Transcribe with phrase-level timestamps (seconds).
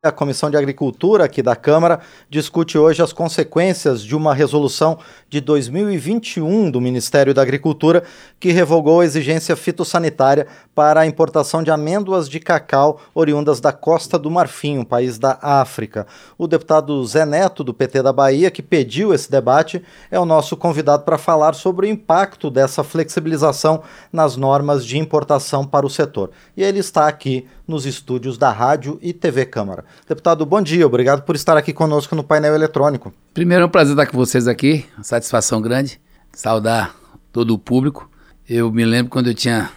[0.00, 1.98] A Comissão de Agricultura aqui da Câmara
[2.30, 4.96] discute hoje as consequências de uma resolução
[5.28, 8.04] de 2021 do Ministério da Agricultura
[8.38, 14.16] que revogou a exigência fitossanitária para a importação de amêndoas de cacau oriundas da Costa
[14.16, 16.06] do Marfim, um país da África.
[16.38, 20.56] O deputado Zé Neto, do PT da Bahia, que pediu esse debate, é o nosso
[20.56, 26.30] convidado para falar sobre o impacto dessa flexibilização nas normas de importação para o setor.
[26.56, 29.87] E ele está aqui nos estúdios da Rádio e TV Câmara.
[30.08, 33.12] Deputado, bom dia, obrigado por estar aqui conosco no painel eletrônico.
[33.34, 36.00] Primeiro é um prazer estar com vocês aqui, satisfação grande,
[36.32, 36.94] saudar
[37.32, 38.10] todo o público.
[38.48, 39.70] Eu me lembro quando eu tinha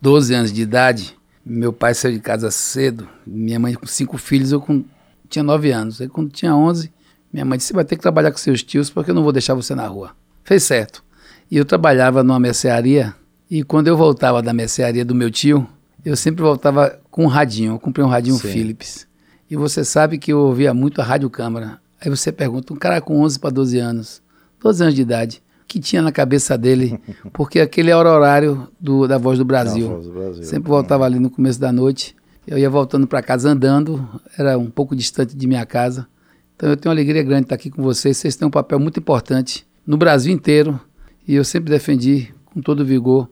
[0.00, 4.50] 12 anos de idade, meu pai saiu de casa cedo, minha mãe com cinco filhos,
[4.50, 4.84] eu com,
[5.28, 6.00] tinha 9 anos.
[6.00, 6.92] Aí quando tinha 11,
[7.32, 9.54] minha mãe disse, vai ter que trabalhar com seus tios porque eu não vou deixar
[9.54, 10.10] você na rua.
[10.42, 11.04] Fez certo.
[11.50, 13.14] E eu trabalhava numa mercearia
[13.48, 15.68] e quando eu voltava da mercearia do meu tio,
[16.04, 17.74] eu sempre voltava com um radinho.
[17.74, 18.48] Eu comprei um radinho Sim.
[18.48, 19.06] Philips.
[19.50, 21.78] E você sabe que eu ouvia muito a Rádio Câmara.
[22.00, 24.22] Aí você pergunta, um cara com 11 para 12 anos,
[24.62, 27.00] 12 anos de idade, o que tinha na cabeça dele?
[27.32, 29.88] Porque aquele era o horário do, da Voz do Brasil.
[29.88, 30.42] Voz do Brasil.
[30.42, 32.14] Sempre voltava ali no começo da noite.
[32.46, 36.06] Eu ia voltando para casa andando, era um pouco distante de minha casa.
[36.54, 38.16] Então eu tenho uma alegria grande de estar aqui com vocês.
[38.16, 40.78] Vocês têm um papel muito importante no Brasil inteiro.
[41.26, 43.28] E eu sempre defendi com todo vigor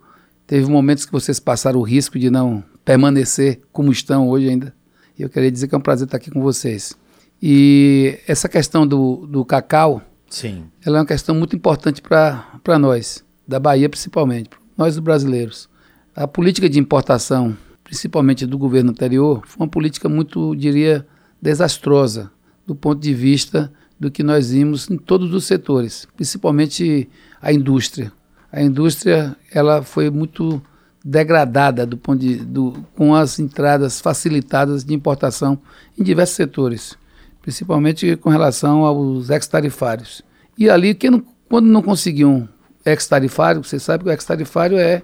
[0.46, 4.74] Teve momentos que vocês passaram o risco de não permanecer como estão hoje ainda.
[5.18, 6.96] E eu queria dizer que é um prazer estar aqui com vocês.
[7.40, 10.64] E essa questão do, do cacau, Sim.
[10.84, 15.68] ela é uma questão muito importante para nós, da Bahia principalmente, nós os brasileiros.
[16.16, 21.06] A política de importação, principalmente do governo anterior, foi uma política muito, diria,
[21.40, 22.30] desastrosa
[22.66, 27.08] do ponto de vista do que nós vimos em todos os setores, principalmente
[27.40, 28.12] a indústria
[28.54, 30.62] a indústria ela foi muito
[31.04, 35.58] degradada do ponto de, do, com as entradas facilitadas de importação
[35.98, 36.96] em diversos setores,
[37.42, 40.22] principalmente com relação aos ex-tarifários.
[40.56, 42.48] E ali, que não, quando não conseguiam
[42.86, 45.02] ex-tarifário, você sabe que o ex-tarifário é,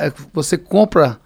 [0.00, 1.20] é você compra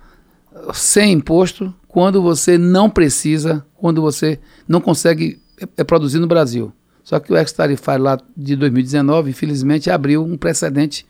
[0.75, 4.39] sem imposto quando você não precisa, quando você
[4.69, 6.73] não consegue é, é produzir no Brasil.
[7.03, 11.07] Só que o ex-tarifário lá de 2019, infelizmente, abriu um precedente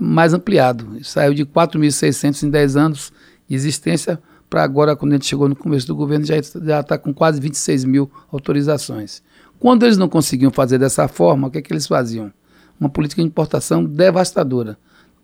[0.00, 0.98] mais ampliado.
[1.02, 3.12] Saiu de 4.600 em 10 anos
[3.48, 4.20] de existência
[4.54, 7.84] para agora, quando a gente chegou no começo do governo, já está com quase 26
[7.84, 9.20] mil autorizações.
[9.58, 12.32] Quando eles não conseguiam fazer dessa forma, o que, é que eles faziam?
[12.78, 14.78] Uma política de importação devastadora.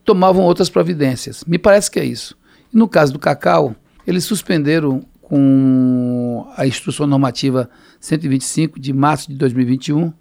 [0.04, 1.44] Tomavam outras providências.
[1.44, 2.36] Me parece que é isso.
[2.74, 7.70] E no caso do cacau, eles suspenderam com a instrução normativa
[8.00, 10.12] 125 de março de 2021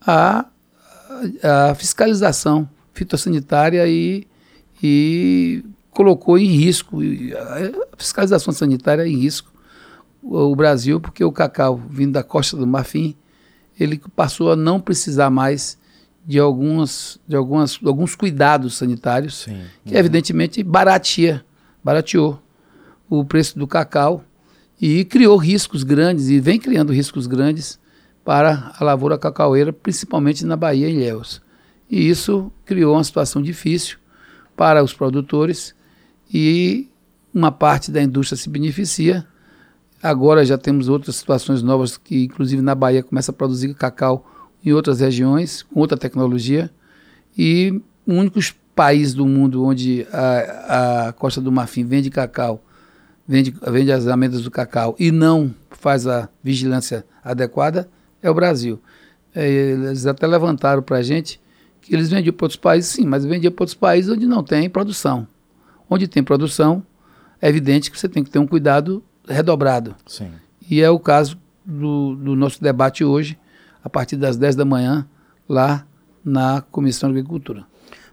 [0.00, 0.46] a,
[1.42, 4.26] a fiscalização fitossanitária e,
[4.82, 9.50] e colocou em risco, a fiscalização sanitária em risco
[10.22, 13.16] o Brasil, porque o cacau vindo da costa do Marfim,
[13.78, 15.78] ele passou a não precisar mais
[16.26, 19.62] de, algumas, de algumas, alguns cuidados sanitários, Sim.
[19.84, 21.44] que evidentemente baratia,
[21.82, 22.40] barateou
[23.08, 24.22] o preço do cacau
[24.80, 27.78] e criou riscos grandes, e vem criando riscos grandes
[28.24, 31.40] para a lavoura cacaueira, principalmente na Bahia e Ilhéus.
[31.90, 33.98] E isso criou uma situação difícil
[34.56, 35.74] para os produtores
[36.32, 36.88] e
[37.34, 39.26] uma parte da indústria se beneficia.
[40.02, 44.26] Agora já temos outras situações novas que, inclusive na Bahia, começa a produzir cacau
[44.64, 46.70] em outras regiões, com outra tecnologia.
[47.36, 48.38] E o único
[48.74, 52.64] país do mundo onde a, a Costa do Marfim vende cacau,
[53.26, 57.88] vende, vende as amêndoas do cacau e não faz a vigilância adequada
[58.22, 58.80] é o Brasil.
[59.34, 61.40] É, eles até levantaram para a gente
[61.88, 65.26] eles vendiam para outros países, sim, mas vendiam para outros países onde não tem produção.
[65.88, 66.84] Onde tem produção,
[67.40, 69.94] é evidente que você tem que ter um cuidado redobrado.
[70.06, 70.30] Sim.
[70.70, 73.38] E é o caso do, do nosso debate hoje,
[73.82, 75.06] a partir das 10 da manhã,
[75.48, 75.86] lá
[76.24, 77.66] na Comissão de Agricultura.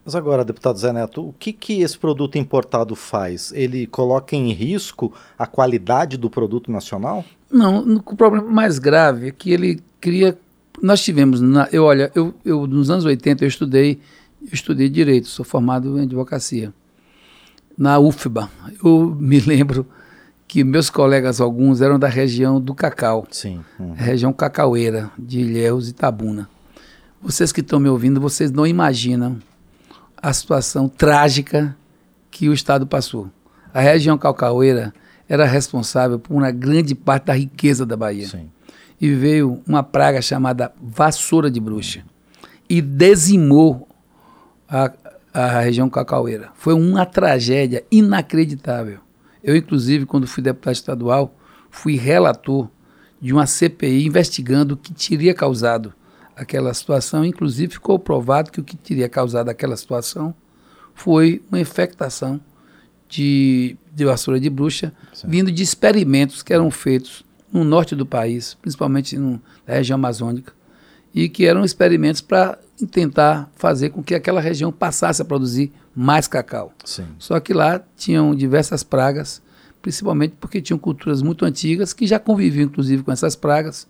[0.04, 3.52] Mas agora, deputado Zé Neto, o que, que esse produto importado faz?
[3.52, 7.26] Ele coloca em risco a qualidade do produto nacional?
[7.52, 10.38] Não, o problema mais grave é que ele cria
[10.82, 14.00] nós tivemos, na, eu olha, eu, eu nos anos 80 eu estudei,
[14.42, 16.74] eu estudei direito, sou formado em advocacia
[17.78, 18.50] na UFBA.
[18.84, 19.86] Eu me lembro
[20.48, 23.64] que meus colegas alguns eram da região do Cacau, Sim.
[23.80, 23.94] Uhum.
[23.94, 26.50] região cacaueira de Ilhéus e Tabuna.
[27.22, 29.38] Vocês que estão me ouvindo, vocês não imaginam
[30.16, 31.76] a situação trágica
[32.32, 33.30] que o estado passou.
[33.74, 34.94] A região cacaueira
[35.28, 38.28] era responsável por uma grande parte da riqueza da Bahia.
[38.28, 38.50] Sim
[39.00, 42.04] e veio uma praga chamada vassoura de bruxa
[42.70, 43.88] e dizimou
[44.68, 44.92] a,
[45.34, 46.52] a região cacaueira.
[46.56, 49.00] Foi uma tragédia inacreditável.
[49.44, 51.36] Eu, inclusive, quando fui deputado estadual,
[51.70, 52.70] fui relator
[53.22, 55.94] de uma CPI investigando o que teria causado
[56.36, 57.24] aquela situação.
[57.24, 60.36] Inclusive, ficou provado que o que teria causado aquela situação
[60.94, 62.42] foi uma infectação
[63.08, 64.92] de, de vassoura de bruxa,
[65.26, 70.54] vindo de experimentos que eram feitos no norte do país, principalmente no, na região amazônica,
[71.14, 72.60] e que eram experimentos para
[72.92, 76.74] tentar fazer com que aquela região passasse a produzir mais cacau.
[76.86, 77.08] Sim.
[77.18, 79.42] Só que lá tinham diversas pragas,
[79.82, 83.88] principalmente porque tinham culturas muito antigas que já conviviam, inclusive, com essas pragas,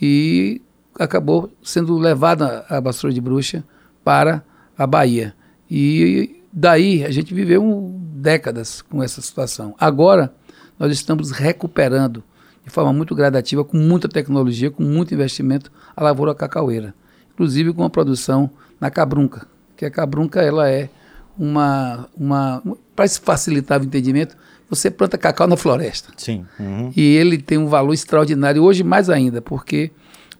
[0.00, 0.62] e
[0.98, 3.64] acabou sendo levada a vassoura de bruxa
[4.02, 4.42] para
[4.78, 5.34] a Bahia.
[5.70, 9.74] E daí a gente viveu décadas com essa situação.
[9.78, 10.32] Agora
[10.78, 12.22] nós estamos recuperando
[12.66, 16.92] de forma muito gradativa, com muita tecnologia, com muito investimento, a lavoura cacaueira.
[17.32, 19.46] Inclusive com a produção na cabrunca,
[19.76, 20.90] que a cabrunca ela é
[21.38, 22.62] uma, uma
[22.94, 24.36] para facilitar o entendimento,
[24.68, 26.12] você planta cacau na floresta.
[26.16, 26.44] Sim.
[26.58, 26.92] Uhum.
[26.96, 29.92] E ele tem um valor extraordinário, hoje mais ainda, porque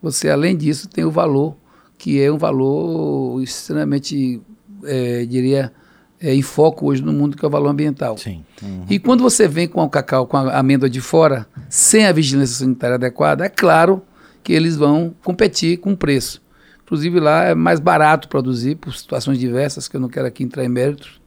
[0.03, 1.57] você, além disso, tem o valor,
[1.97, 4.43] que é um valor extremamente,
[4.85, 5.73] é, diria,
[6.21, 8.17] é, em foco hoje no mundo, que é o valor ambiental.
[8.17, 8.45] Sim.
[8.63, 8.87] Uhum.
[8.89, 12.57] E quando você vem com o cacau, com a amêndoa de fora, sem a vigilância
[12.57, 14.03] sanitária adequada, é claro
[14.43, 16.43] que eles vão competir com o preço.
[16.85, 20.65] Inclusive lá é mais barato produzir, por situações diversas, que eu não quero aqui entrar
[20.65, 21.21] em méritos,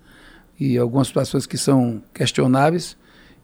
[0.59, 2.97] e algumas situações que são questionáveis,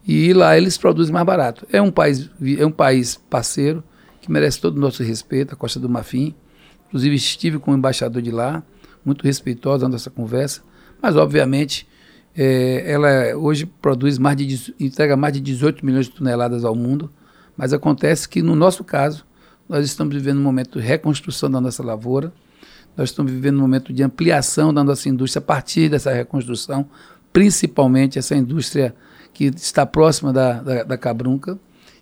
[0.06, 1.66] e lá eles produzem mais barato.
[1.72, 3.82] É um país, é um país parceiro,
[4.20, 6.34] que merece todo o nosso respeito, a Costa do Marfim.
[6.88, 8.62] Inclusive estive com o embaixador de lá,
[9.04, 10.62] muito respeitosa na nossa conversa,
[11.06, 11.86] mas obviamente
[12.36, 17.08] é, ela hoje produz mais de entrega mais de 18 milhões de toneladas ao mundo,
[17.56, 19.24] mas acontece que no nosso caso
[19.68, 22.32] nós estamos vivendo um momento de reconstrução da nossa lavoura,
[22.96, 26.88] nós estamos vivendo um momento de ampliação da nossa indústria a partir dessa reconstrução,
[27.32, 28.92] principalmente essa indústria
[29.32, 31.56] que está próxima da, da, da Cabrunca,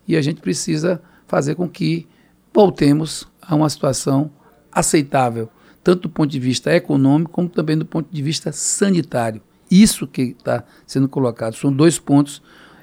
[0.09, 2.09] e a gente precisa fazer com que
[2.55, 4.31] voltemos a uma situação
[4.73, 5.51] aceitável,
[5.85, 9.41] tanto do ponto de vista econômico, como também do ponto de vista sanitário.
[9.71, 11.55] Isso que está sendo colocado.
[11.55, 12.43] São dois pontos.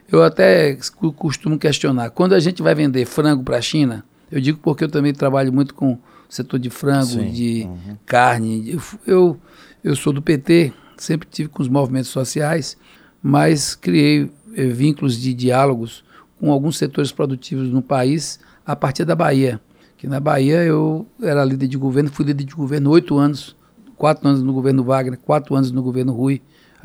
[0.10, 0.78] Eu até
[1.16, 2.12] costumo questionar.
[2.12, 5.52] Quando a gente vai vender frango para a China, eu digo porque eu também trabalho
[5.52, 6.00] muito com o
[6.30, 7.32] setor de frango, Sim.
[7.32, 7.98] de uhum.
[8.06, 8.80] carne.
[9.08, 9.40] Eu,
[9.84, 12.78] eu sou do PT, sempre tive com os movimentos sociais,
[13.22, 16.04] mas criei eh, vínculos de diálogos
[16.40, 19.60] com alguns setores produtivos no país a partir da Bahia.
[20.02, 23.56] Que na Bahia eu era líder de governo, fui líder de governo oito anos,
[23.96, 26.42] quatro anos no governo Wagner, quatro anos no governo Rui.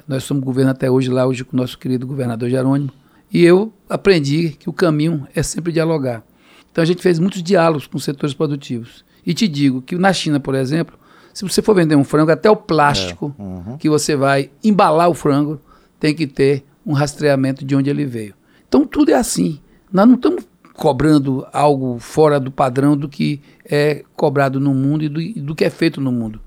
[0.06, 2.92] Nós somos governo até hoje lá, hoje com o nosso querido governador Jerônimo.
[3.32, 6.22] E eu aprendi que o caminho é sempre dialogar.
[6.70, 9.02] Então a gente fez muitos diálogos com setores produtivos.
[9.24, 10.98] E te digo que na China, por exemplo,
[11.32, 13.42] se você for vender um frango, até o plástico é.
[13.42, 13.78] uhum.
[13.78, 15.58] que você vai embalar o frango
[15.98, 18.34] tem que ter um rastreamento de onde ele veio.
[18.68, 19.58] Então tudo é assim.
[19.90, 20.44] Nós não estamos
[20.76, 25.64] cobrando algo fora do padrão do que é cobrado no mundo e do, do que
[25.64, 26.40] é feito no mundo.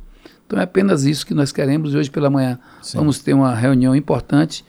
[0.45, 1.93] Então é apenas isso que nós queremos.
[1.93, 2.97] E hoje pela manhã Sim.
[2.97, 4.63] vamos ter uma reunião importante.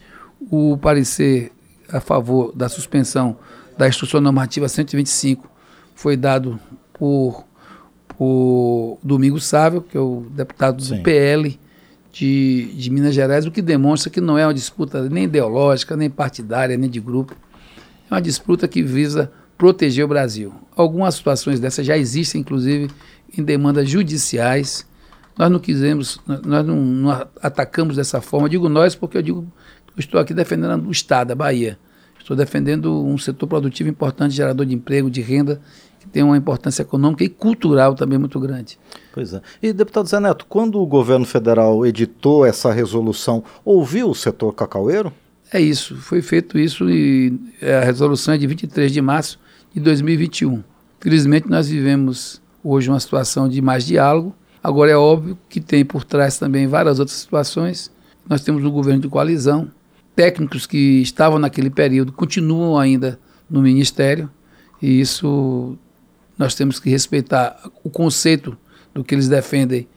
[0.50, 1.52] O parecer
[1.92, 3.36] a favor da suspensão
[3.76, 5.50] da instrução normativa 125
[5.94, 6.58] foi dado
[6.92, 7.44] por,
[8.08, 10.96] por Domingos Sávio, que é o deputado Sim.
[10.96, 11.58] do PL
[12.12, 16.10] de, de Minas Gerais, o que demonstra que não é uma disputa nem ideológica, nem
[16.10, 17.34] partidária, nem de grupo.
[18.10, 19.30] É uma disputa que visa
[19.60, 20.54] proteger o Brasil.
[20.74, 22.90] Algumas situações dessas já existem, inclusive,
[23.36, 24.86] em demandas judiciais.
[25.36, 27.10] Nós não quisemos, nós não, não
[27.42, 28.46] atacamos dessa forma.
[28.46, 29.46] Eu digo nós porque eu digo
[29.94, 31.78] eu estou aqui defendendo o Estado, a Bahia.
[32.18, 35.60] Estou defendendo um setor produtivo importante, gerador de emprego, de renda,
[35.98, 38.78] que tem uma importância econômica e cultural também muito grande.
[39.12, 39.42] Pois é.
[39.62, 45.12] E, deputado Zé Neto, quando o governo federal editou essa resolução, ouviu o setor cacaueiro?
[45.52, 49.38] É isso, foi feito isso e a resolução é de 23 de março
[49.72, 50.62] de 2021.
[50.98, 54.34] Felizmente, nós vivemos hoje uma situação de mais diálogo.
[54.62, 57.90] Agora, é óbvio que tem por trás também várias outras situações.
[58.28, 59.70] Nós temos um governo de coalizão,
[60.14, 64.30] técnicos que estavam naquele período continuam ainda no ministério,
[64.80, 65.78] e isso
[66.36, 68.56] nós temos que respeitar o conceito
[68.94, 69.88] do que eles defendem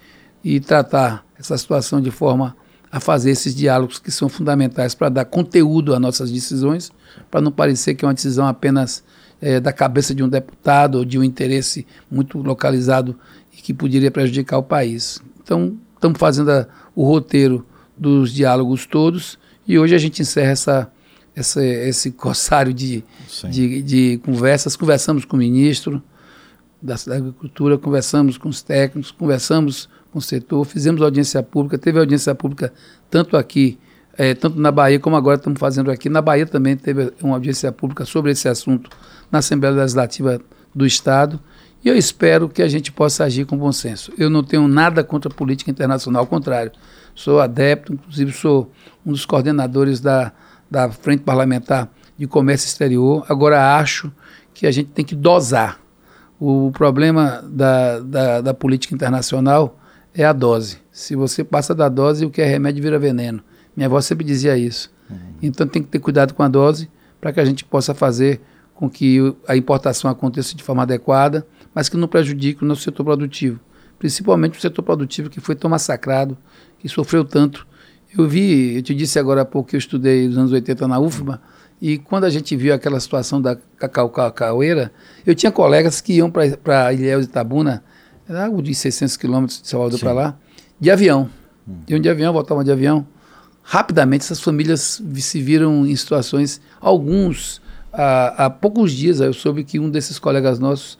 [0.43, 2.55] e tratar essa situação de forma
[2.91, 6.91] a fazer esses diálogos que são fundamentais para dar conteúdo às nossas decisões,
[7.31, 9.03] para não parecer que é uma decisão apenas
[9.43, 13.19] é, da cabeça de um deputado ou de um interesse muito localizado
[13.51, 15.21] e que poderia prejudicar o país.
[15.43, 17.65] Então, estamos fazendo a, o roteiro
[17.97, 20.91] dos diálogos todos e hoje a gente encerra essa,
[21.35, 23.03] essa esse corsário de,
[23.49, 24.77] de, de, conversas.
[24.77, 26.01] Conversamos com o ministro
[26.81, 31.99] da, da Agricultura, conversamos com os técnicos, conversamos com o setor, fizemos audiência pública, teve
[31.99, 32.71] audiência pública
[33.11, 33.77] tanto aqui
[34.17, 36.09] é, tanto na Bahia como agora estamos fazendo aqui.
[36.09, 38.89] Na Bahia também teve uma audiência pública sobre esse assunto
[39.31, 40.39] na Assembleia Legislativa
[40.73, 41.39] do Estado.
[41.83, 44.13] E eu espero que a gente possa agir com bom senso.
[44.17, 46.71] Eu não tenho nada contra a política internacional, ao contrário.
[47.15, 48.71] Sou adepto, inclusive sou
[49.05, 50.31] um dos coordenadores da,
[50.69, 53.25] da Frente Parlamentar de Comércio Exterior.
[53.27, 54.11] Agora acho
[54.53, 55.79] que a gente tem que dosar.
[56.39, 59.77] O problema da, da, da política internacional
[60.13, 60.77] é a dose.
[60.91, 63.43] Se você passa da dose, o que é remédio vira veneno.
[63.75, 64.91] Minha avó sempre dizia isso.
[65.09, 65.17] Uhum.
[65.41, 66.89] Então tem que ter cuidado com a dose
[67.19, 68.41] para que a gente possa fazer
[68.73, 73.03] com que a importação aconteça de forma adequada, mas que não prejudique o nosso setor
[73.03, 73.59] produtivo.
[73.97, 76.37] Principalmente o setor produtivo que foi tão massacrado,
[76.79, 77.65] que sofreu tanto.
[78.17, 80.99] Eu vi, eu te disse agora há pouco que eu estudei nos anos 80 na
[80.99, 81.41] UFBA,
[81.81, 84.91] e quando a gente viu aquela situação da cacau cacaueira,
[85.25, 87.83] eu tinha colegas que iam para Ilhéus de Itabuna,
[88.27, 90.37] era algo de 600 quilômetros de Salvador para lá,
[90.79, 91.29] de avião.
[91.67, 91.75] Hum.
[91.87, 93.05] Iam de avião, voltavam de avião.
[93.63, 97.61] Rapidamente essas famílias se viram em situações, alguns
[97.93, 100.97] há, há poucos dias eu soube que um desses colegas nossos,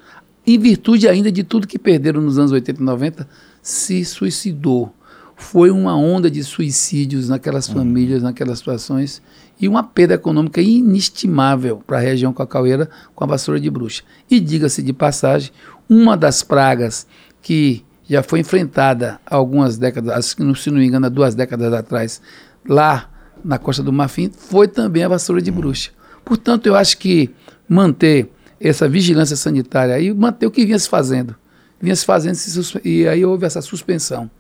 [0.48, 3.28] em virtude ainda de tudo que perderam nos anos 80 e 90,
[3.62, 4.94] se suicidou.
[5.36, 7.76] Foi uma onda de suicídios naquelas uhum.
[7.76, 9.22] famílias, naquelas situações,
[9.60, 14.04] e uma perda econômica inestimável para a região cacaueira com a vassoura de bruxa.
[14.30, 15.52] E diga-se de passagem,
[15.90, 17.08] uma das pragas
[17.42, 22.22] que já foi enfrentada há algumas décadas, se não me engano, há duas décadas atrás,
[22.68, 23.10] lá
[23.44, 25.92] na Costa do Marfim, foi também a vassoura de bruxa.
[26.24, 27.30] Portanto, eu acho que
[27.68, 28.30] manter
[28.60, 31.36] essa vigilância sanitária e manter o que vinha se fazendo.
[31.82, 32.38] Vinha se fazendo
[32.86, 34.32] e aí houve essa suspensão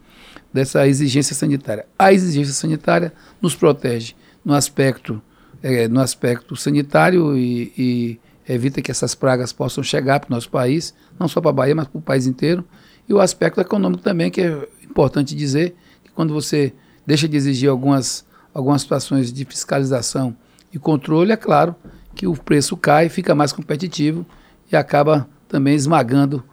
[0.53, 1.85] dessa exigência sanitária.
[1.99, 3.11] A exigência sanitária
[3.41, 4.13] nos protege
[4.45, 5.21] no aspecto,
[5.61, 10.49] é, no aspecto sanitário e, e evita que essas pragas possam chegar para o nosso
[10.49, 12.63] país, não só para a Bahia, mas para o país inteiro.
[13.09, 16.71] E o aspecto econômico também, que é importante dizer que quando você
[17.05, 20.35] deixa de exigir algumas, algumas situações de fiscalização
[20.73, 21.75] e controle, é claro
[22.15, 24.25] que o preço cai, fica mais competitivo
[24.71, 26.43] e acaba também esmagando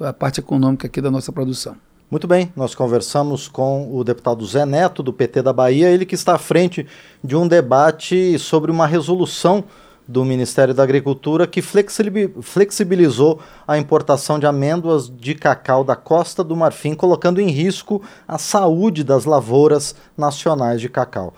[0.00, 1.76] a parte econômica aqui da nossa produção.
[2.10, 6.14] Muito bem, nós conversamos com o deputado Zé Neto, do PT da Bahia, ele que
[6.14, 6.86] está à frente
[7.22, 9.64] de um debate sobre uma resolução
[10.08, 16.54] do Ministério da Agricultura que flexibilizou a importação de amêndoas de cacau da Costa do
[16.54, 21.34] Marfim, colocando em risco a saúde das lavouras nacionais de cacau.